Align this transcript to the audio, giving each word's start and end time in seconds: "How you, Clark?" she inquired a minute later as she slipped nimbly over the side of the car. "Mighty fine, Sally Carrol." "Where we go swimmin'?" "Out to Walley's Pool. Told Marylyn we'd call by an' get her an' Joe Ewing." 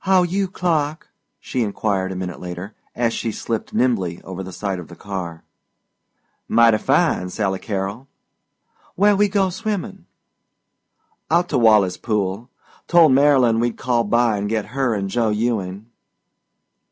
"How 0.00 0.24
you, 0.24 0.48
Clark?" 0.48 1.06
she 1.38 1.62
inquired 1.62 2.10
a 2.10 2.16
minute 2.16 2.40
later 2.40 2.74
as 2.96 3.12
she 3.14 3.30
slipped 3.30 3.72
nimbly 3.72 4.20
over 4.22 4.42
the 4.42 4.50
side 4.52 4.80
of 4.80 4.88
the 4.88 4.96
car. 4.96 5.44
"Mighty 6.48 6.78
fine, 6.78 7.30
Sally 7.30 7.60
Carrol." 7.60 8.08
"Where 8.96 9.14
we 9.14 9.28
go 9.28 9.50
swimmin'?" 9.50 10.06
"Out 11.30 11.48
to 11.50 11.58
Walley's 11.58 11.96
Pool. 11.96 12.50
Told 12.88 13.12
Marylyn 13.12 13.60
we'd 13.60 13.76
call 13.78 14.02
by 14.02 14.36
an' 14.36 14.48
get 14.48 14.64
her 14.74 14.96
an' 14.96 15.08
Joe 15.08 15.28
Ewing." 15.30 15.86